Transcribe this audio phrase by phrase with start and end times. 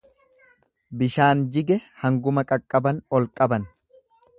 [1.01, 3.71] Bishaan jige hanguma qaqqaban ol qaban.